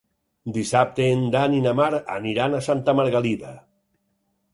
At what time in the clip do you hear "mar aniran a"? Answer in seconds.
1.79-2.63